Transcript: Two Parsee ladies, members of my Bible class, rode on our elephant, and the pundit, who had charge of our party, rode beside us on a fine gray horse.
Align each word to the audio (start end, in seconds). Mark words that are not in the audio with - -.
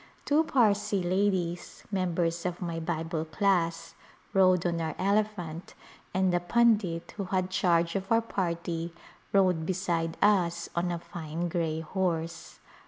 Two 0.25 0.43
Parsee 0.43 1.03
ladies, 1.03 1.83
members 1.91 2.43
of 2.43 2.59
my 2.59 2.79
Bible 2.79 3.23
class, 3.23 3.93
rode 4.33 4.65
on 4.65 4.81
our 4.81 4.95
elephant, 4.97 5.75
and 6.11 6.33
the 6.33 6.39
pundit, 6.39 7.11
who 7.17 7.25
had 7.25 7.51
charge 7.51 7.95
of 7.95 8.11
our 8.11 8.19
party, 8.19 8.95
rode 9.31 9.63
beside 9.63 10.17
us 10.19 10.69
on 10.75 10.89
a 10.91 10.97
fine 10.97 11.49
gray 11.49 11.81
horse. 11.81 12.57